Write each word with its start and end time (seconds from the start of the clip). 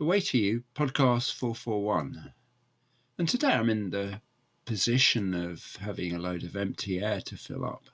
The 0.00 0.06
Way 0.06 0.22
to 0.22 0.38
You, 0.38 0.64
podcast 0.74 1.34
441. 1.34 2.32
And 3.18 3.28
today 3.28 3.52
I'm 3.52 3.68
in 3.68 3.90
the 3.90 4.22
position 4.64 5.34
of 5.34 5.76
having 5.78 6.14
a 6.14 6.18
load 6.18 6.42
of 6.42 6.56
empty 6.56 7.00
air 7.02 7.20
to 7.20 7.36
fill 7.36 7.66
up 7.66 7.84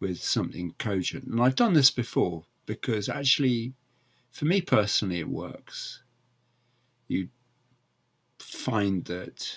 with 0.00 0.22
something 0.22 0.74
cogent. 0.78 1.26
And 1.26 1.38
I've 1.38 1.54
done 1.54 1.74
this 1.74 1.90
before 1.90 2.44
because 2.64 3.10
actually, 3.10 3.74
for 4.30 4.46
me 4.46 4.62
personally, 4.62 5.20
it 5.20 5.28
works. 5.28 6.02
You 7.08 7.28
find 8.38 9.04
that 9.04 9.54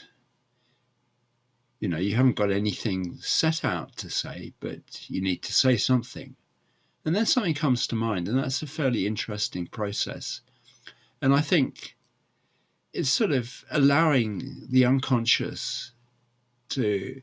you 1.80 1.88
know 1.88 2.00
you 2.00 2.18
haven't 2.18 2.36
got 2.36 2.52
anything 2.52 3.16
set 3.22 3.64
out 3.64 3.96
to 3.96 4.10
say 4.10 4.52
but 4.60 5.10
you 5.10 5.22
need 5.22 5.42
to 5.44 5.54
say 5.54 5.78
something 5.78 6.36
and 7.06 7.16
then 7.16 7.26
something 7.26 7.54
comes 7.54 7.88
to 7.88 7.96
mind 7.96 8.28
and 8.28 8.38
that's 8.38 8.62
a 8.62 8.68
fairly 8.68 9.08
interesting 9.08 9.68
process 9.68 10.42
and 11.26 11.34
i 11.34 11.42
think 11.42 11.96
it's 12.94 13.09
sort 13.09 13.31
of 13.31 13.66
allowing 13.72 14.68
the 14.70 14.86
unconscious 14.86 15.91
to 16.70 17.22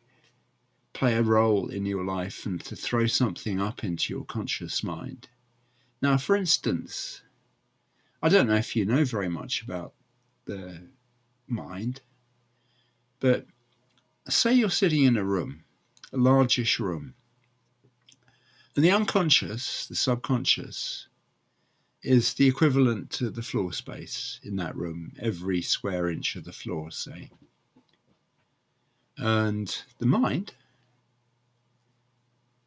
play 0.93 1.15
a 1.15 1.23
role 1.23 1.69
in 1.69 1.87
your 1.87 2.05
life 2.05 2.45
and 2.45 2.63
to 2.63 2.77
throw 2.77 3.07
something 3.07 3.59
up 3.59 3.83
into 3.83 4.13
your 4.13 4.25
conscious 4.25 4.85
mind 4.85 5.29
now 6.03 6.17
for 6.19 6.37
instance 6.37 7.23
i 8.23 8.29
don't 8.29 8.49
know 8.49 8.57
if 8.57 8.77
you 8.77 8.85
know 8.85 9.05
very 9.05 9.29
much 9.29 9.63
about 9.63 9.95
the 10.45 10.83
mind. 11.47 12.01
But 13.21 13.47
say 14.29 14.53
you're 14.53 14.71
sitting 14.71 15.05
in 15.05 15.17
a 15.17 15.25
room, 15.25 15.65
a 16.13 16.17
largish 16.17 16.81
room, 16.81 17.15
and 18.75 18.85
the 18.85 18.91
unconscious, 18.91 19.87
the 19.87 19.95
subconscious, 19.95 21.09
is 22.03 22.35
the 22.35 22.49
equivalent 22.49 23.11
to 23.11 23.31
the 23.31 23.43
floor 23.43 23.73
space 23.73 24.41
in 24.43 24.57
that 24.57 24.77
room, 24.77 25.13
every 25.21 25.63
square 25.63 26.09
inch 26.09 26.37
of 26.37 26.45
the 26.45 26.53
floor, 26.53 26.91
say. 26.91 27.31
And 29.19 29.77
the 29.99 30.07
mind 30.07 30.55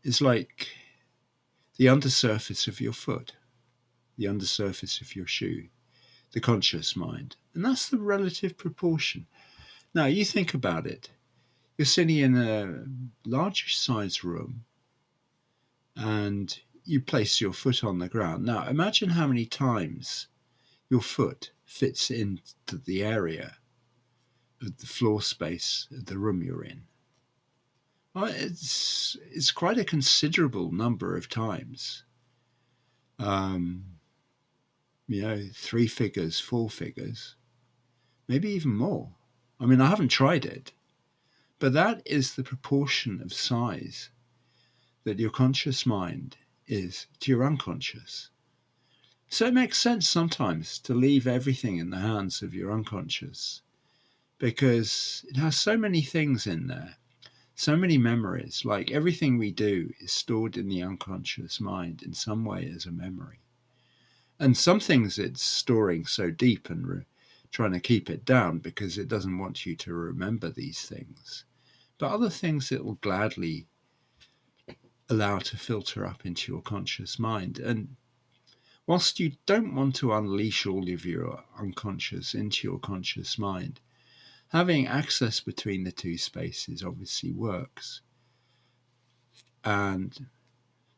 is 0.03 0.21
like 0.21 0.67
the 1.77 1.89
undersurface 1.89 2.67
of 2.67 2.79
your 2.79 2.93
foot, 2.93 3.33
the 4.17 4.27
undersurface 4.27 5.01
of 5.01 5.15
your 5.15 5.27
shoe 5.27 5.67
the 6.35 6.41
conscious 6.41 6.95
mind. 6.97 7.37
And 7.55 7.63
that's 7.63 7.87
the 7.87 7.97
relative 7.97 8.57
proportion. 8.57 9.25
Now, 9.95 10.05
you 10.05 10.25
think 10.25 10.53
about 10.53 10.85
it. 10.85 11.09
You're 11.77 11.85
sitting 11.85 12.17
in 12.17 12.35
a 12.35 12.83
large 13.25 13.77
size 13.77 14.23
room 14.23 14.65
and 15.95 16.59
you 16.85 17.01
place 17.01 17.41
your 17.41 17.53
foot 17.53 17.83
on 17.83 17.99
the 17.99 18.07
ground. 18.07 18.45
Now, 18.45 18.67
imagine 18.67 19.09
how 19.09 19.27
many 19.27 19.45
times 19.45 20.27
your 20.89 21.01
foot 21.01 21.51
fits 21.65 22.11
into 22.11 22.77
the 22.85 23.03
area 23.03 23.55
of 24.61 24.77
the 24.77 24.85
floor 24.85 25.21
space 25.21 25.87
of 25.91 26.05
the 26.05 26.17
room 26.17 26.43
you're 26.43 26.63
in. 26.63 26.83
Well, 28.13 28.25
it's, 28.25 29.17
it's 29.31 29.51
quite 29.51 29.77
a 29.77 29.83
considerable 29.83 30.71
number 30.71 31.17
of 31.17 31.27
times. 31.27 32.03
Um, 33.19 33.85
you 35.07 35.21
know, 35.21 35.41
three 35.53 35.87
figures, 35.87 36.39
four 36.39 36.69
figures, 36.69 37.35
maybe 38.27 38.49
even 38.49 38.75
more. 38.75 39.09
I 39.59 39.65
mean, 39.65 39.81
I 39.81 39.87
haven't 39.87 40.09
tried 40.09 40.45
it, 40.45 40.71
but 41.59 41.73
that 41.73 42.01
is 42.05 42.35
the 42.35 42.43
proportion 42.43 43.21
of 43.21 43.33
size 43.33 44.09
that 45.03 45.19
your 45.19 45.29
conscious 45.29 45.85
mind 45.85 46.37
is 46.67 47.07
to 47.19 47.31
your 47.31 47.43
unconscious. 47.43 48.29
So 49.29 49.47
it 49.47 49.53
makes 49.53 49.77
sense 49.77 50.07
sometimes 50.07 50.79
to 50.79 50.93
leave 50.93 51.27
everything 51.27 51.77
in 51.77 51.89
the 51.89 51.99
hands 51.99 52.41
of 52.41 52.53
your 52.53 52.71
unconscious 52.71 53.61
because 54.37 55.25
it 55.29 55.37
has 55.37 55.57
so 55.57 55.77
many 55.77 56.01
things 56.01 56.45
in 56.45 56.67
there, 56.67 56.97
so 57.55 57.75
many 57.75 57.97
memories. 57.97 58.63
Like 58.65 58.91
everything 58.91 59.37
we 59.37 59.51
do 59.51 59.91
is 59.99 60.11
stored 60.11 60.57
in 60.57 60.67
the 60.67 60.83
unconscious 60.83 61.59
mind 61.59 62.03
in 62.03 62.13
some 62.13 62.45
way 62.45 62.71
as 62.73 62.85
a 62.85 62.91
memory. 62.91 63.39
And 64.39 64.57
some 64.57 64.79
things 64.79 65.17
it's 65.17 65.43
storing 65.43 66.05
so 66.05 66.29
deep 66.29 66.69
and 66.69 66.85
re- 66.85 67.05
trying 67.51 67.71
to 67.71 67.79
keep 67.79 68.09
it 68.09 68.25
down 68.25 68.59
because 68.59 68.97
it 68.97 69.07
doesn't 69.07 69.37
want 69.37 69.65
you 69.65 69.75
to 69.77 69.93
remember 69.93 70.49
these 70.49 70.81
things. 70.81 71.45
But 71.97 72.11
other 72.11 72.29
things 72.29 72.71
it 72.71 72.83
will 72.83 72.95
gladly 72.95 73.67
allow 75.09 75.39
to 75.39 75.57
filter 75.57 76.05
up 76.05 76.25
into 76.25 76.51
your 76.51 76.61
conscious 76.61 77.19
mind. 77.19 77.59
And 77.59 77.95
whilst 78.87 79.19
you 79.19 79.33
don't 79.45 79.75
want 79.75 79.95
to 79.97 80.13
unleash 80.13 80.65
all 80.65 80.91
of 80.91 81.05
your 81.05 81.43
unconscious 81.59 82.33
into 82.33 82.67
your 82.67 82.79
conscious 82.79 83.37
mind, 83.37 83.79
having 84.49 84.87
access 84.87 85.39
between 85.39 85.83
the 85.83 85.91
two 85.91 86.17
spaces 86.17 86.83
obviously 86.83 87.31
works. 87.31 88.01
And 89.63 90.27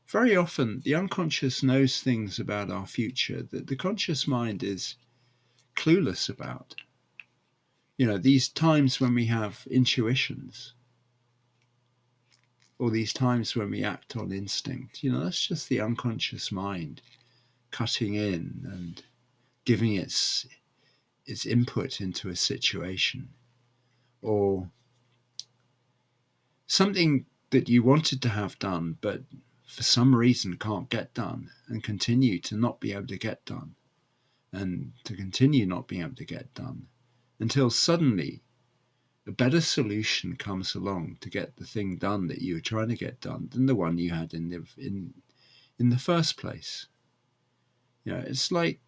very 0.07 0.35
often 0.35 0.81
the 0.83 0.95
unconscious 0.95 1.63
knows 1.63 2.01
things 2.01 2.39
about 2.39 2.71
our 2.71 2.85
future 2.85 3.43
that 3.43 3.67
the 3.67 3.75
conscious 3.75 4.27
mind 4.27 4.63
is 4.63 4.95
clueless 5.75 6.29
about. 6.29 6.75
You 7.97 8.07
know, 8.07 8.17
these 8.17 8.47
times 8.47 8.99
when 8.99 9.13
we 9.15 9.25
have 9.25 9.67
intuitions, 9.69 10.73
or 12.79 12.91
these 12.91 13.13
times 13.13 13.55
when 13.55 13.71
we 13.71 13.83
act 13.83 14.15
on 14.15 14.31
instinct, 14.31 15.03
you 15.03 15.11
know, 15.11 15.23
that's 15.23 15.47
just 15.47 15.69
the 15.69 15.81
unconscious 15.81 16.51
mind 16.51 17.01
cutting 17.71 18.13
in 18.13 18.65
and 18.71 19.03
giving 19.65 19.95
its 19.95 20.47
its 21.25 21.45
input 21.45 21.99
into 21.99 22.29
a 22.29 22.35
situation. 22.35 23.29
Or 24.21 24.69
something 26.67 27.25
that 27.49 27.69
you 27.69 27.81
wanted 27.83 28.21
to 28.21 28.29
have 28.29 28.59
done 28.59 28.97
but 29.01 29.21
for 29.65 29.83
some 29.83 30.15
reason 30.15 30.57
can't 30.57 30.89
get 30.89 31.13
done 31.13 31.49
and 31.67 31.83
continue 31.83 32.39
to 32.39 32.55
not 32.55 32.79
be 32.79 32.93
able 32.93 33.07
to 33.07 33.17
get 33.17 33.43
done. 33.45 33.75
And 34.53 34.93
to 35.03 35.15
continue 35.15 35.65
not 35.65 35.87
being 35.87 36.01
able 36.01 36.15
to 36.15 36.25
get 36.25 36.53
done 36.53 36.87
until 37.39 37.69
suddenly 37.69 38.41
a 39.27 39.31
better 39.31 39.61
solution 39.61 40.35
comes 40.35 40.75
along 40.75 41.17
to 41.21 41.29
get 41.29 41.55
the 41.57 41.65
thing 41.65 41.97
done 41.97 42.27
that 42.27 42.41
you 42.41 42.55
were 42.55 42.61
trying 42.61 42.89
to 42.89 42.95
get 42.95 43.19
done 43.21 43.49
than 43.51 43.65
the 43.65 43.75
one 43.75 43.97
you 43.97 44.11
had 44.11 44.33
in 44.33 44.49
the 44.49 44.63
in 44.77 45.13
in 45.79 45.89
the 45.89 45.99
first 45.99 46.37
place. 46.37 46.87
You 48.03 48.13
know, 48.13 48.23
it's 48.25 48.51
like 48.51 48.79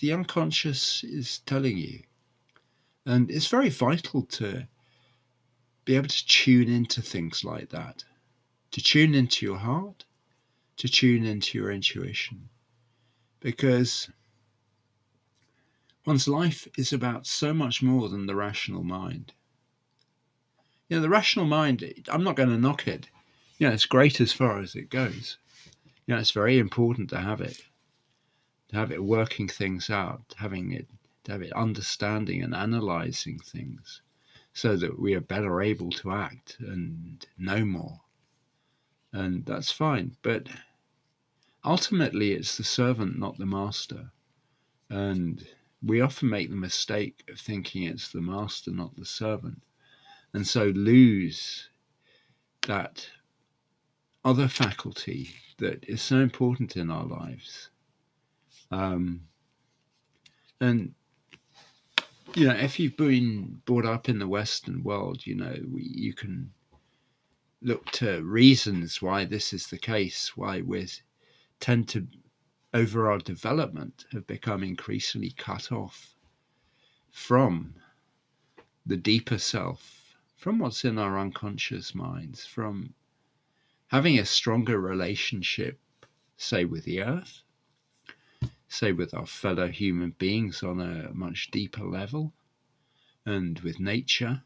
the 0.00 0.12
unconscious 0.12 1.04
is 1.04 1.40
telling 1.40 1.78
you. 1.78 2.00
And 3.06 3.30
it's 3.30 3.46
very 3.46 3.70
vital 3.70 4.22
to 4.22 4.66
be 5.84 5.96
able 5.96 6.08
to 6.08 6.26
tune 6.26 6.68
into 6.68 7.00
things 7.00 7.44
like 7.44 7.70
that, 7.70 8.04
to 8.72 8.82
tune 8.82 9.14
into 9.14 9.46
your 9.46 9.56
heart, 9.56 10.04
to 10.76 10.88
tune 10.88 11.24
into 11.24 11.56
your 11.56 11.70
intuition 11.70 12.50
because 13.40 14.10
one's 16.06 16.28
life 16.28 16.66
is 16.76 16.92
about 16.92 17.26
so 17.26 17.54
much 17.54 17.82
more 17.82 18.08
than 18.08 18.26
the 18.26 18.34
rational 18.34 18.82
mind. 18.82 19.32
You 20.88 20.96
know, 20.96 21.02
the 21.02 21.08
rational 21.08 21.46
mind, 21.46 21.84
I'm 22.10 22.24
not 22.24 22.36
going 22.36 22.48
to 22.48 22.56
knock 22.56 22.88
it. 22.88 23.08
You 23.58 23.68
know, 23.68 23.74
it's 23.74 23.86
great 23.86 24.20
as 24.20 24.32
far 24.32 24.60
as 24.60 24.74
it 24.74 24.88
goes. 24.90 25.36
You 26.06 26.14
know, 26.14 26.20
it's 26.20 26.30
very 26.30 26.58
important 26.58 27.10
to 27.10 27.18
have 27.18 27.40
it, 27.40 27.60
to 28.68 28.76
have 28.76 28.90
it 28.90 29.04
working 29.04 29.48
things 29.48 29.90
out, 29.90 30.34
having 30.38 30.72
it, 30.72 30.86
to 31.24 31.32
have 31.32 31.42
it 31.42 31.52
understanding 31.52 32.42
and 32.42 32.54
analyzing 32.54 33.38
things 33.38 34.00
so 34.54 34.76
that 34.76 34.98
we 34.98 35.14
are 35.14 35.20
better 35.20 35.60
able 35.60 35.90
to 35.90 36.10
act 36.10 36.56
and 36.60 37.26
know 37.36 37.64
more. 37.64 38.00
And 39.12 39.44
that's 39.44 39.70
fine. 39.70 40.16
But 40.22 40.48
ultimately 41.64 42.32
it's 42.32 42.56
the 42.56 42.64
servant, 42.64 43.18
not 43.18 43.36
the 43.38 43.46
master. 43.46 44.10
And 44.88 45.46
we 45.82 46.00
often 46.00 46.30
make 46.30 46.48
the 46.48 46.56
mistake 46.56 47.24
of 47.30 47.38
thinking 47.38 47.82
it's 47.82 48.08
the 48.08 48.22
master, 48.22 48.70
not 48.70 48.96
the 48.96 49.04
servant, 49.04 49.62
and 50.34 50.46
so 50.46 50.66
lose 50.66 51.68
that 52.66 53.08
other 54.24 54.48
faculty 54.48 55.30
that 55.58 55.84
is 55.88 56.02
so 56.02 56.18
important 56.18 56.76
in 56.76 56.90
our 56.90 57.06
lives. 57.06 57.70
Um, 58.70 59.22
and 60.60 60.94
you 62.34 62.46
know, 62.46 62.54
if 62.54 62.78
you've 62.78 62.96
been 62.96 63.60
brought 63.64 63.86
up 63.86 64.08
in 64.08 64.18
the 64.18 64.28
Western 64.28 64.82
world, 64.82 65.26
you 65.26 65.34
know, 65.34 65.56
we, 65.72 65.82
you 65.82 66.12
can 66.12 66.50
look 67.62 67.90
to 67.92 68.22
reasons 68.22 69.02
why 69.02 69.24
this 69.24 69.52
is 69.52 69.66
the 69.66 69.78
case, 69.78 70.36
why 70.36 70.60
we're 70.60 70.86
tend 71.60 71.88
to, 71.88 72.06
over 72.74 73.10
our 73.10 73.18
development, 73.18 74.04
have 74.12 74.26
become 74.26 74.62
increasingly 74.62 75.32
cut 75.32 75.72
off 75.72 76.14
from 77.10 77.74
the 78.86 78.96
deeper 78.96 79.38
self, 79.38 79.97
from 80.38 80.60
what's 80.60 80.84
in 80.84 80.98
our 80.98 81.18
unconscious 81.18 81.96
minds, 81.96 82.46
from 82.46 82.94
having 83.88 84.20
a 84.20 84.24
stronger 84.24 84.80
relationship, 84.80 85.80
say, 86.36 86.64
with 86.64 86.84
the 86.84 87.02
earth, 87.02 87.42
say, 88.68 88.92
with 88.92 89.12
our 89.14 89.26
fellow 89.26 89.66
human 89.66 90.10
beings 90.16 90.62
on 90.62 90.80
a 90.80 91.12
much 91.12 91.50
deeper 91.50 91.84
level 91.84 92.32
and 93.26 93.58
with 93.60 93.80
nature. 93.80 94.40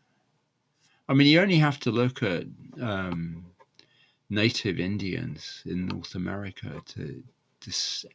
I 1.11 1.13
mean, 1.13 1.27
you 1.27 1.41
only 1.41 1.59
have 1.59 1.79
to 1.81 1.91
look 1.91 2.23
at 2.23 2.47
um, 2.81 3.45
native 4.31 4.81
Indians 4.81 5.63
in 5.67 5.89
North 5.89 6.15
America 6.15 6.81
to, 6.87 7.23
to 7.61 8.07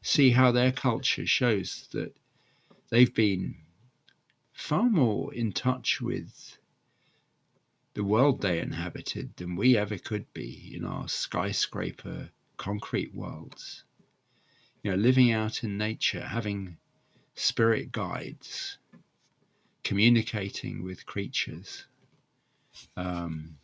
see 0.00 0.30
how 0.30 0.50
their 0.52 0.72
culture 0.72 1.26
shows 1.26 1.86
that 1.92 2.16
they've 2.88 3.14
been 3.14 3.56
far 4.54 4.84
more 4.84 5.34
in 5.34 5.52
touch 5.52 6.00
with 6.00 6.56
the 8.00 8.04
world 8.04 8.40
they 8.40 8.60
inhabited 8.60 9.36
than 9.36 9.54
we 9.54 9.76
ever 9.76 9.98
could 9.98 10.32
be 10.32 10.72
in 10.74 10.86
our 10.86 11.06
skyscraper 11.06 12.30
concrete 12.56 13.14
worlds. 13.14 13.84
You 14.82 14.90
know, 14.90 14.96
living 14.96 15.32
out 15.32 15.62
in 15.62 15.76
nature, 15.76 16.22
having 16.22 16.78
spirit 17.34 17.92
guides, 17.92 18.78
communicating 19.84 20.82
with 20.82 21.04
creatures, 21.04 21.84
um, 22.96 23.58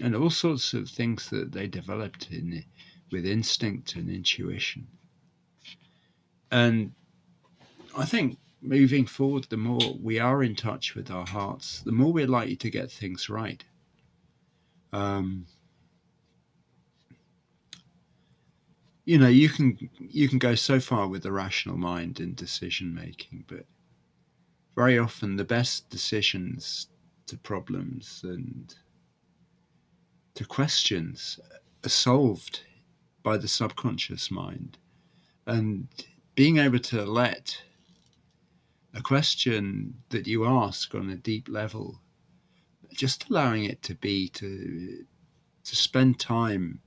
and 0.00 0.16
all 0.16 0.30
sorts 0.30 0.72
of 0.72 0.88
things 0.88 1.28
that 1.28 1.52
they 1.52 1.66
developed 1.66 2.28
in 2.30 2.64
with 3.12 3.26
instinct 3.26 3.94
and 3.94 4.08
intuition. 4.08 4.86
And 6.50 6.92
I 7.94 8.06
think 8.06 8.38
moving 8.64 9.04
forward, 9.04 9.44
the 9.50 9.56
more 9.56 9.94
we 10.02 10.18
are 10.18 10.42
in 10.42 10.56
touch 10.56 10.94
with 10.94 11.10
our 11.10 11.26
hearts, 11.26 11.80
the 11.80 11.92
more 11.92 12.12
we're 12.12 12.26
likely 12.26 12.56
to 12.56 12.70
get 12.70 12.90
things 12.90 13.28
right. 13.28 13.62
Um, 14.92 15.46
you 19.04 19.18
know, 19.18 19.28
you 19.28 19.48
can 19.48 19.76
you 19.98 20.28
can 20.28 20.38
go 20.38 20.54
so 20.54 20.80
far 20.80 21.08
with 21.08 21.22
the 21.24 21.32
rational 21.32 21.76
mind 21.76 22.20
in 22.20 22.34
decision 22.34 22.94
making, 22.94 23.44
but 23.46 23.66
very 24.74 24.98
often 24.98 25.36
the 25.36 25.44
best 25.44 25.90
decisions 25.90 26.88
to 27.26 27.36
problems 27.36 28.22
and 28.24 28.74
to 30.34 30.44
questions 30.44 31.38
are 31.84 31.88
solved 31.88 32.60
by 33.22 33.36
the 33.36 33.48
subconscious 33.48 34.30
mind, 34.30 34.78
and 35.46 35.88
being 36.34 36.58
able 36.58 36.78
to 36.78 37.04
let 37.04 37.62
a 38.94 39.02
question 39.02 39.94
that 40.10 40.26
you 40.26 40.46
ask 40.46 40.94
on 40.94 41.10
a 41.10 41.16
deep 41.16 41.48
level, 41.48 42.00
just 42.92 43.28
allowing 43.28 43.64
it 43.64 43.82
to 43.82 43.94
be 43.94 44.28
to 44.28 45.04
to 45.64 45.76
spend 45.76 46.20
time 46.20 46.80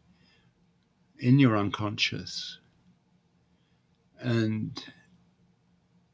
in 1.20 1.40
your 1.40 1.58
unconscious 1.58 2.60
and 4.20 4.84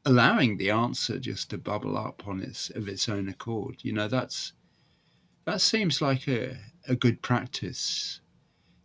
allowing 0.04 0.56
the 0.56 0.70
answer 0.70 1.18
just 1.18 1.50
to 1.50 1.58
bubble 1.58 1.96
up 1.96 2.26
on 2.26 2.42
its 2.42 2.70
of 2.70 2.88
its 2.88 3.08
own 3.08 3.28
accord. 3.28 3.76
You 3.82 3.92
know, 3.92 4.08
that's 4.08 4.52
that 5.44 5.60
seems 5.60 6.00
like 6.00 6.26
a, 6.26 6.56
a 6.88 6.96
good 6.96 7.22
practice. 7.22 8.20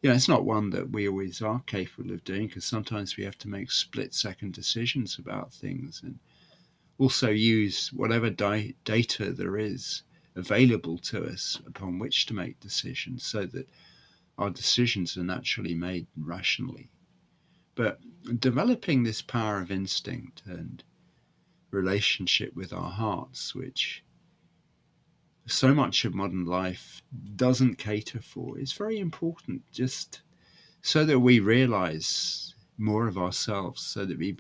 You 0.01 0.09
know, 0.09 0.15
it's 0.15 0.29
not 0.29 0.45
one 0.45 0.69
that 0.69 0.91
we 0.91 1.09
always 1.09 1.41
are 1.41 1.61
capable 1.65 2.11
of 2.11 2.23
doing 2.23 2.47
because 2.47 2.65
sometimes 2.65 3.17
we 3.17 3.23
have 3.25 3.37
to 3.39 3.49
make 3.49 3.71
split 3.71 4.13
second 4.13 4.53
decisions 4.53 5.17
about 5.17 5.53
things 5.53 6.01
and 6.03 6.19
also 6.99 7.29
use 7.29 7.91
whatever 7.93 8.29
di- 8.29 8.75
data 8.83 9.31
there 9.31 9.57
is 9.57 10.03
available 10.35 10.97
to 10.97 11.25
us 11.25 11.59
upon 11.65 11.97
which 11.97 12.25
to 12.27 12.33
make 12.33 12.59
decisions 12.59 13.23
so 13.23 13.45
that 13.45 13.67
our 14.37 14.49
decisions 14.49 15.17
are 15.17 15.23
naturally 15.23 15.73
made 15.73 16.07
rationally. 16.17 16.89
But 17.75 17.99
developing 18.39 19.03
this 19.03 19.21
power 19.21 19.61
of 19.61 19.71
instinct 19.71 20.43
and 20.45 20.83
relationship 21.71 22.53
with 22.53 22.73
our 22.73 22.91
hearts, 22.91 23.55
which 23.55 24.03
so 25.45 25.73
much 25.73 26.05
of 26.05 26.13
modern 26.13 26.45
life 26.45 27.01
doesn't 27.35 27.77
cater 27.77 28.21
for, 28.21 28.59
is 28.59 28.73
very 28.73 28.99
important 28.99 29.63
just 29.71 30.21
so 30.81 31.05
that 31.05 31.19
we 31.19 31.39
realize 31.39 32.55
more 32.77 33.07
of 33.07 33.17
ourselves, 33.17 33.81
so 33.81 34.05
that 34.05 34.17
we 34.17 34.35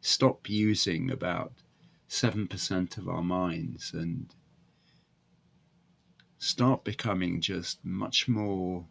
stop 0.00 0.48
using 0.48 1.10
about 1.10 1.52
7% 2.10 2.98
of 2.98 3.08
our 3.08 3.22
minds 3.22 3.92
and 3.94 4.34
start 6.38 6.82
becoming 6.82 7.40
just 7.40 7.84
much 7.84 8.26
more 8.26 8.84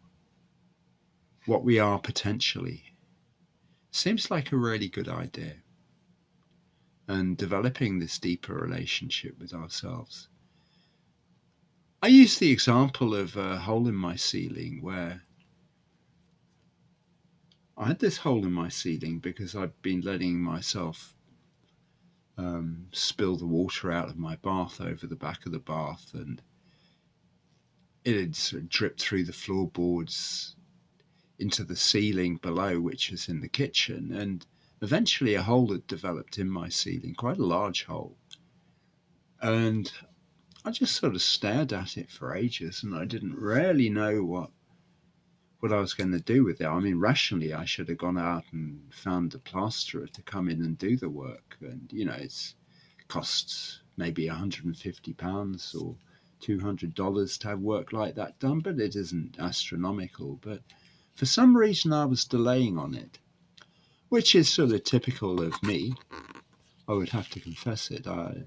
what 1.44 1.62
we 1.62 1.78
are 1.78 1.98
potentially. 1.98 2.82
Seems 3.90 4.30
like 4.30 4.52
a 4.52 4.56
really 4.56 4.88
good 4.88 5.08
idea. 5.08 5.56
And 7.08 7.36
developing 7.36 7.98
this 7.98 8.18
deeper 8.18 8.54
relationship 8.54 9.38
with 9.38 9.52
ourselves. 9.52 10.28
I 12.02 12.06
use 12.06 12.38
the 12.38 12.50
example 12.50 13.14
of 13.14 13.36
a 13.36 13.58
hole 13.58 13.86
in 13.86 13.96
my 13.96 14.16
ceiling 14.16 14.78
where 14.80 15.22
I 17.76 17.88
had 17.88 17.98
this 17.98 18.18
hole 18.18 18.46
in 18.46 18.52
my 18.52 18.68
ceiling 18.68 19.18
because 19.18 19.54
I'd 19.54 19.82
been 19.82 20.00
letting 20.00 20.40
myself 20.40 21.14
um, 22.40 22.86
spill 22.92 23.36
the 23.36 23.46
water 23.46 23.92
out 23.92 24.08
of 24.08 24.16
my 24.16 24.36
bath 24.36 24.80
over 24.80 25.06
the 25.06 25.16
back 25.16 25.44
of 25.44 25.52
the 25.52 25.58
bath, 25.58 26.10
and 26.14 26.40
it 28.04 28.18
had 28.18 28.34
sort 28.34 28.62
of 28.62 28.68
dripped 28.68 29.00
through 29.00 29.24
the 29.24 29.32
floorboards 29.32 30.56
into 31.38 31.64
the 31.64 31.76
ceiling 31.76 32.36
below, 32.36 32.80
which 32.80 33.12
is 33.12 33.28
in 33.28 33.40
the 33.40 33.48
kitchen, 33.48 34.12
and 34.12 34.46
eventually 34.80 35.34
a 35.34 35.42
hole 35.42 35.70
had 35.70 35.86
developed 35.86 36.38
in 36.38 36.48
my 36.48 36.68
ceiling, 36.68 37.14
quite 37.14 37.38
a 37.38 37.44
large 37.44 37.84
hole. 37.84 38.16
And 39.42 39.92
I 40.64 40.70
just 40.70 40.96
sort 40.96 41.14
of 41.14 41.22
stared 41.22 41.72
at 41.72 41.98
it 41.98 42.10
for 42.10 42.34
ages, 42.34 42.82
and 42.82 42.94
I 42.94 43.04
didn't 43.04 43.36
really 43.36 43.90
know 43.90 44.24
what 44.24 44.50
what 45.60 45.72
I 45.72 45.80
was 45.80 45.94
going 45.94 46.12
to 46.12 46.20
do 46.20 46.42
with 46.44 46.60
it. 46.60 46.66
I 46.66 46.78
mean, 46.80 46.98
rationally, 46.98 47.52
I 47.52 47.64
should 47.64 47.88
have 47.88 47.98
gone 47.98 48.18
out 48.18 48.44
and 48.52 48.80
found 48.92 49.34
a 49.34 49.38
plasterer 49.38 50.06
to 50.06 50.22
come 50.22 50.48
in 50.48 50.62
and 50.62 50.76
do 50.76 50.96
the 50.96 51.10
work. 51.10 51.56
And, 51.60 51.88
you 51.92 52.06
know, 52.06 52.14
it 52.14 52.34
costs 53.08 53.80
maybe 53.96 54.26
£150 54.26 55.82
or 55.82 55.96
$200 56.42 57.38
to 57.38 57.48
have 57.48 57.60
work 57.60 57.92
like 57.92 58.14
that 58.14 58.38
done, 58.38 58.60
but 58.60 58.80
it 58.80 58.96
isn't 58.96 59.36
astronomical. 59.38 60.38
But 60.40 60.62
for 61.14 61.26
some 61.26 61.54
reason, 61.56 61.92
I 61.92 62.06
was 62.06 62.24
delaying 62.24 62.78
on 62.78 62.94
it, 62.94 63.18
which 64.08 64.34
is 64.34 64.48
sort 64.48 64.72
of 64.72 64.82
typical 64.84 65.42
of 65.42 65.62
me. 65.62 65.94
I 66.88 66.94
would 66.94 67.10
have 67.10 67.28
to 67.30 67.40
confess 67.40 67.90
it. 67.90 68.06
I, 68.06 68.44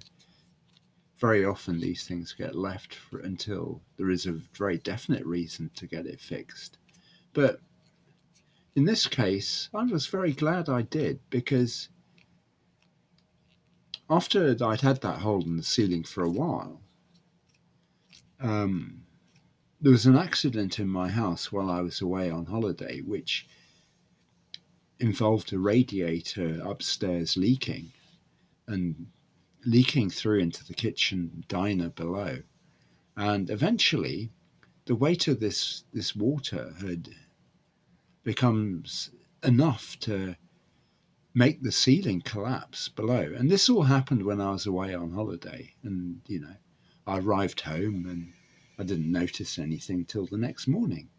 very 1.20 1.46
often 1.46 1.80
these 1.80 2.06
things 2.06 2.34
get 2.34 2.56
left 2.56 2.96
for, 2.96 3.20
until 3.20 3.82
there 3.98 4.10
is 4.10 4.26
a 4.26 4.42
very 4.58 4.80
definite 4.80 5.26
reason 5.26 5.70
to 5.76 5.86
get 5.86 6.08
it 6.08 6.20
fixed. 6.20 6.80
But 7.34 7.60
in 8.76 8.86
this 8.86 9.08
case, 9.08 9.70
I 9.74 9.84
was 9.84 10.08
very 10.08 10.32
glad 10.32 10.70
I 10.70 10.84
did 10.84 11.20
because 11.30 11.90
after 14.10 14.56
I'd 14.64 14.82
had 14.82 15.02
that 15.02 15.20
hole 15.20 15.44
in 15.44 15.58
the 15.58 15.64
ceiling 15.64 16.04
for 16.04 16.24
a 16.24 16.30
while, 16.30 16.82
um, 18.40 19.04
there 19.82 19.92
was 19.92 20.06
an 20.06 20.16
accident 20.16 20.80
in 20.80 20.88
my 20.88 21.10
house 21.10 21.52
while 21.52 21.70
I 21.70 21.82
was 21.82 22.02
away 22.02 22.30
on 22.30 22.46
holiday, 22.46 23.02
which 23.02 23.48
involved 25.00 25.52
a 25.52 25.60
radiator 25.60 26.62
upstairs 26.64 27.36
leaking 27.36 27.92
and 28.68 29.08
leaking 29.66 30.10
through 30.10 30.40
into 30.40 30.64
the 30.66 30.74
kitchen 30.74 31.44
diner 31.48 31.90
below. 31.90 32.40
And 33.18 33.50
eventually, 33.50 34.32
the 34.86 34.96
weight 34.96 35.28
of 35.28 35.40
this, 35.40 35.84
this 35.94 36.16
water 36.16 36.74
had 36.82 37.10
becomes 38.24 39.12
enough 39.44 39.98
to 40.00 40.36
make 41.34 41.62
the 41.62 41.72
ceiling 41.72 42.22
collapse 42.22 42.88
below. 42.90 43.34
And 43.36 43.50
this 43.50 43.70
all 43.70 43.84
happened 43.84 44.24
when 44.24 44.40
I 44.40 44.52
was 44.52 44.66
away 44.66 44.94
on 44.94 45.12
holiday. 45.12 45.74
And, 45.84 46.22
you 46.28 46.40
know, 46.40 46.56
I 47.06 47.18
arrived 47.18 47.62
home 47.62 48.06
and 48.08 48.34
I 48.80 48.84
didn't 48.84 49.12
notice 49.12 49.58
anything 49.60 50.06
till 50.06 50.26
the 50.26 50.38
next 50.38 50.68
morning 50.68 51.10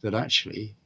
that 0.00 0.14
actually 0.14 0.76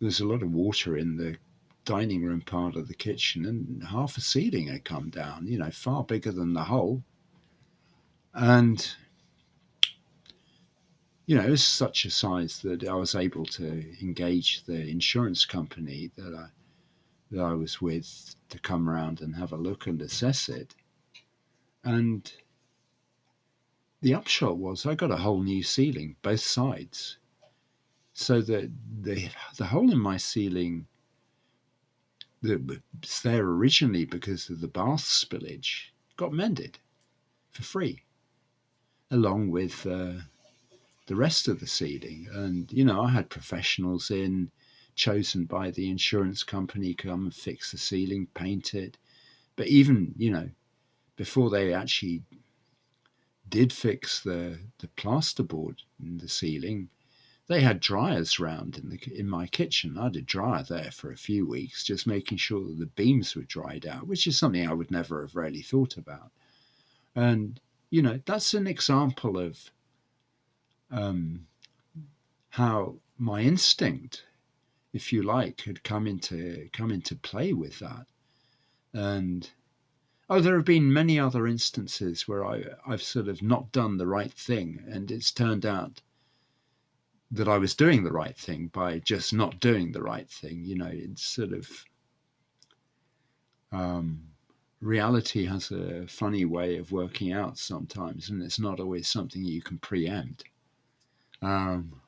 there's 0.00 0.20
a 0.20 0.26
lot 0.26 0.42
of 0.42 0.52
water 0.52 0.96
in 0.96 1.16
the 1.16 1.36
dining 1.84 2.24
room 2.24 2.40
part 2.40 2.76
of 2.76 2.88
the 2.88 2.94
kitchen 2.94 3.44
and 3.44 3.84
half 3.84 4.16
a 4.16 4.20
ceiling 4.20 4.68
had 4.68 4.84
come 4.84 5.10
down, 5.10 5.46
you 5.46 5.58
know, 5.58 5.70
far 5.70 6.04
bigger 6.04 6.32
than 6.32 6.54
the 6.54 6.64
hole. 6.64 7.02
And 8.34 8.94
you 11.26 11.36
know, 11.36 11.44
it 11.44 11.50
was 11.50 11.64
such 11.64 12.04
a 12.04 12.10
size 12.10 12.60
that 12.60 12.84
I 12.84 12.94
was 12.94 13.14
able 13.14 13.44
to 13.46 13.84
engage 14.02 14.64
the 14.64 14.88
insurance 14.88 15.44
company 15.44 16.10
that 16.16 16.34
I 16.34 16.48
that 17.30 17.40
I 17.40 17.54
was 17.54 17.80
with 17.80 18.36
to 18.50 18.58
come 18.58 18.88
around 18.88 19.22
and 19.22 19.34
have 19.36 19.52
a 19.52 19.56
look 19.56 19.86
and 19.86 20.02
assess 20.02 20.50
it. 20.50 20.74
And 21.82 22.30
the 24.02 24.14
upshot 24.14 24.58
was 24.58 24.84
I 24.84 24.94
got 24.94 25.10
a 25.10 25.16
whole 25.16 25.42
new 25.42 25.62
ceiling, 25.62 26.16
both 26.20 26.40
sides. 26.40 27.16
So 28.12 28.42
that 28.42 28.70
the 29.00 29.30
the 29.56 29.66
hole 29.66 29.90
in 29.90 29.98
my 29.98 30.18
ceiling 30.18 30.86
that 32.42 32.66
was 33.00 33.22
there 33.22 33.44
originally 33.44 34.04
because 34.04 34.50
of 34.50 34.60
the 34.60 34.68
bath 34.68 35.02
spillage 35.02 35.92
got 36.16 36.32
mended 36.32 36.78
for 37.50 37.62
free, 37.62 38.02
along 39.10 39.50
with 39.50 39.86
uh, 39.86 40.14
the 41.12 41.16
rest 41.16 41.46
of 41.46 41.60
the 41.60 41.66
ceiling. 41.66 42.26
And, 42.32 42.72
you 42.72 42.86
know, 42.86 43.02
I 43.02 43.10
had 43.10 43.28
professionals 43.28 44.10
in 44.10 44.50
chosen 44.94 45.44
by 45.44 45.70
the 45.70 45.90
insurance 45.90 46.42
company 46.42 46.94
come 46.94 47.24
and 47.24 47.34
fix 47.34 47.70
the 47.70 47.76
ceiling, 47.76 48.28
paint 48.32 48.72
it. 48.72 48.96
But 49.54 49.66
even, 49.66 50.14
you 50.16 50.30
know, 50.30 50.48
before 51.16 51.50
they 51.50 51.74
actually 51.74 52.22
did 53.46 53.74
fix 53.74 54.22
the, 54.22 54.58
the 54.78 54.86
plasterboard 54.96 55.80
in 56.02 56.16
the 56.16 56.30
ceiling, 56.30 56.88
they 57.46 57.60
had 57.60 57.80
dryers 57.80 58.40
round 58.40 58.78
in 58.78 58.88
the 58.88 58.98
in 59.14 59.28
my 59.28 59.46
kitchen. 59.46 59.98
I 59.98 60.04
had 60.04 60.16
a 60.16 60.22
dryer 60.22 60.64
there 60.66 60.92
for 60.92 61.12
a 61.12 61.26
few 61.28 61.46
weeks, 61.46 61.84
just 61.84 62.06
making 62.06 62.38
sure 62.38 62.64
that 62.64 62.78
the 62.78 62.86
beams 62.86 63.36
were 63.36 63.42
dried 63.42 63.84
out, 63.84 64.06
which 64.06 64.26
is 64.26 64.38
something 64.38 64.66
I 64.66 64.72
would 64.72 64.90
never 64.90 65.20
have 65.20 65.36
really 65.36 65.60
thought 65.60 65.98
about. 65.98 66.30
And 67.14 67.60
you 67.90 68.00
know, 68.00 68.18
that's 68.24 68.54
an 68.54 68.66
example 68.66 69.36
of 69.36 69.70
um, 70.92 71.46
how 72.50 72.96
my 73.18 73.40
instinct, 73.40 74.24
if 74.92 75.12
you 75.12 75.22
like, 75.22 75.62
had 75.62 75.82
come 75.82 76.06
into 76.06 76.68
come 76.72 76.92
into 76.92 77.16
play 77.16 77.52
with 77.52 77.78
that. 77.80 78.06
And 78.92 79.50
oh, 80.28 80.40
there 80.40 80.56
have 80.56 80.66
been 80.66 80.92
many 80.92 81.18
other 81.18 81.46
instances 81.46 82.28
where 82.28 82.44
I 82.44 82.64
I've 82.86 83.02
sort 83.02 83.28
of 83.28 83.42
not 83.42 83.72
done 83.72 83.96
the 83.96 84.06
right 84.06 84.32
thing, 84.32 84.84
and 84.86 85.10
it's 85.10 85.32
turned 85.32 85.66
out 85.66 86.02
that 87.30 87.48
I 87.48 87.56
was 87.56 87.74
doing 87.74 88.04
the 88.04 88.12
right 88.12 88.36
thing 88.36 88.66
by 88.68 88.98
just 88.98 89.32
not 89.32 89.58
doing 89.58 89.92
the 89.92 90.02
right 90.02 90.28
thing. 90.28 90.62
You 90.64 90.76
know, 90.76 90.90
it's 90.92 91.22
sort 91.22 91.52
of 91.52 91.84
um, 93.72 94.24
reality 94.82 95.46
has 95.46 95.70
a 95.70 96.06
funny 96.06 96.44
way 96.44 96.76
of 96.76 96.92
working 96.92 97.32
out 97.32 97.56
sometimes, 97.56 98.28
and 98.28 98.42
it's 98.42 98.58
not 98.58 98.80
always 98.80 99.08
something 99.08 99.42
you 99.42 99.62
can 99.62 99.78
preempt. 99.78 100.44
Um, 101.42 102.00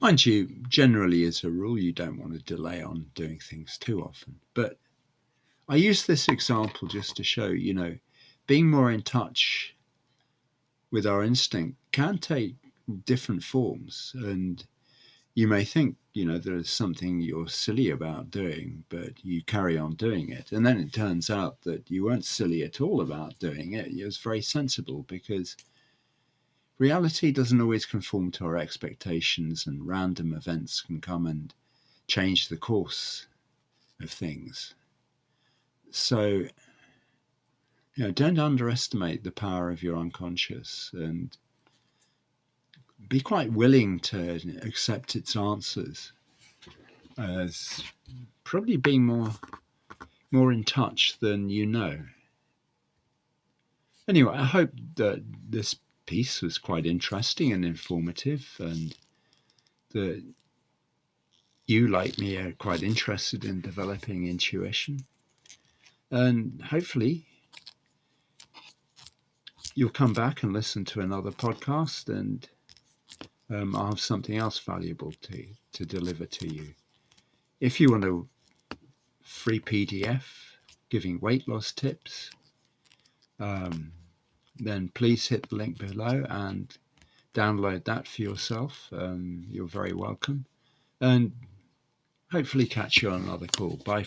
mind 0.00 0.24
you, 0.26 0.48
generally, 0.68 1.24
as 1.24 1.42
a 1.42 1.50
rule, 1.50 1.78
you 1.78 1.92
don't 1.92 2.18
want 2.18 2.34
to 2.34 2.38
delay 2.40 2.82
on 2.82 3.06
doing 3.14 3.38
things 3.38 3.78
too 3.78 4.02
often. 4.02 4.38
But 4.54 4.78
I 5.68 5.76
use 5.76 6.06
this 6.06 6.28
example 6.28 6.86
just 6.88 7.16
to 7.16 7.24
show, 7.24 7.48
you 7.48 7.74
know, 7.74 7.96
being 8.46 8.70
more 8.70 8.92
in 8.92 9.02
touch 9.02 9.74
with 10.92 11.06
our 11.06 11.24
instinct 11.24 11.76
can 11.92 12.18
take 12.18 12.54
different 13.04 13.42
forms. 13.42 14.12
And 14.14 14.64
you 15.34 15.48
may 15.48 15.64
think, 15.64 15.96
you 16.14 16.24
know, 16.24 16.38
there's 16.38 16.70
something 16.70 17.20
you're 17.20 17.48
silly 17.48 17.90
about 17.90 18.30
doing, 18.30 18.84
but 18.88 19.24
you 19.24 19.42
carry 19.42 19.76
on 19.76 19.94
doing 19.94 20.30
it. 20.30 20.52
And 20.52 20.64
then 20.64 20.78
it 20.78 20.92
turns 20.92 21.28
out 21.30 21.60
that 21.62 21.90
you 21.90 22.04
weren't 22.04 22.24
silly 22.24 22.62
at 22.62 22.80
all 22.80 23.00
about 23.00 23.38
doing 23.38 23.72
it. 23.72 23.88
It 23.88 24.04
was 24.04 24.18
very 24.18 24.40
sensible 24.40 25.04
because 25.08 25.56
reality 26.78 27.32
doesn't 27.32 27.60
always 27.60 27.86
conform 27.86 28.30
to 28.32 28.46
our 28.46 28.56
expectations, 28.56 29.66
and 29.66 29.86
random 29.86 30.34
events 30.34 30.80
can 30.80 31.00
come 31.00 31.26
and 31.26 31.52
change 32.08 32.48
the 32.48 32.56
course 32.56 33.26
of 34.00 34.10
things. 34.10 34.74
So, 35.90 36.44
you 37.94 38.04
know, 38.04 38.10
don't 38.10 38.38
underestimate 38.38 39.24
the 39.24 39.30
power 39.32 39.70
of 39.70 39.82
your 39.82 39.96
unconscious 39.96 40.90
and 40.92 41.36
be 43.08 43.20
quite 43.20 43.52
willing 43.52 44.00
to 44.00 44.40
accept 44.62 45.16
its 45.16 45.36
answers 45.36 46.12
as 47.18 47.82
probably 48.44 48.76
being 48.76 49.04
more 49.04 49.30
more 50.30 50.52
in 50.52 50.64
touch 50.64 51.18
than 51.20 51.48
you 51.48 51.66
know. 51.66 51.98
Anyway, 54.08 54.34
I 54.34 54.44
hope 54.44 54.70
that 54.96 55.22
this 55.48 55.76
piece 56.06 56.40
was 56.42 56.58
quite 56.58 56.86
interesting 56.86 57.52
and 57.52 57.64
informative, 57.64 58.56
and 58.58 58.94
that 59.92 60.22
you, 61.66 61.88
like 61.88 62.18
me, 62.18 62.36
are 62.36 62.52
quite 62.52 62.82
interested 62.82 63.44
in 63.44 63.60
developing 63.60 64.26
intuition. 64.26 65.04
And 66.10 66.62
hopefully, 66.62 67.26
you'll 69.74 69.90
come 69.90 70.12
back 70.12 70.42
and 70.42 70.52
listen 70.52 70.84
to 70.86 71.00
another 71.00 71.30
podcast, 71.32 72.08
and 72.08 72.48
um, 73.50 73.76
I'll 73.76 73.90
have 73.90 74.00
something 74.00 74.36
else 74.36 74.58
valuable 74.58 75.12
to, 75.22 75.46
to 75.72 75.84
deliver 75.84 76.26
to 76.26 76.52
you. 76.52 76.74
If 77.60 77.80
you 77.80 77.90
want 77.90 78.04
a 78.04 78.22
free 79.22 79.60
PDF 79.60 80.22
giving 80.88 81.20
weight 81.20 81.48
loss 81.48 81.72
tips, 81.72 82.30
um, 83.40 83.92
then 84.58 84.90
please 84.94 85.26
hit 85.26 85.48
the 85.48 85.56
link 85.56 85.78
below 85.78 86.24
and 86.28 86.76
download 87.34 87.84
that 87.84 88.06
for 88.06 88.22
yourself. 88.22 88.88
Um, 88.92 89.46
you're 89.50 89.66
very 89.66 89.92
welcome. 89.92 90.46
And 91.00 91.32
hopefully 92.30 92.66
catch 92.66 93.02
you 93.02 93.10
on 93.10 93.22
another 93.22 93.46
call. 93.46 93.80
Bye. 93.84 94.04